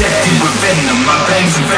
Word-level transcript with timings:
dead 0.00 0.24
with 0.40 0.56
venom, 0.64 1.04
my 1.04 1.18
veins 1.28 1.60
are 1.60 1.69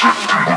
Chapter. 0.00 0.47